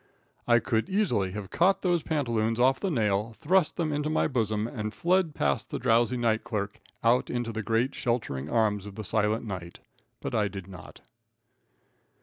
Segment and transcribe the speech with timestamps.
[0.47, 4.65] I could easily have caught those pantaloons off the nail, thrust them into my bosom,
[4.67, 9.03] and fled past the drowsy night clerk, out into the great, sheltering arms of the
[9.03, 9.77] silent night,
[10.19, 11.01] but I did not.